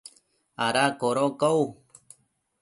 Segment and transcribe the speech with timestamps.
[0.67, 1.61] ¿ada codocau?